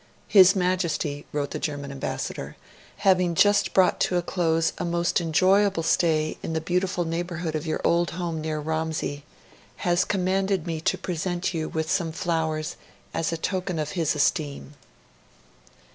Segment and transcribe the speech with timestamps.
[0.27, 2.55] 'His Majesty,' wrote the German Ambassador,
[2.97, 7.67] 'having just brought to a close a most enjoyable stay in the beautiful neighbourhood of
[7.67, 9.23] your old home near Romsey,
[9.85, 12.77] has commanded me to present you with some flowers
[13.13, 14.73] as a token of his esteem.'